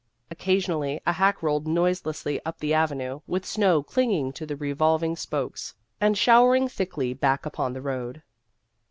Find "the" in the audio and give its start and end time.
2.57-2.73, 4.47-4.55, 7.73-7.83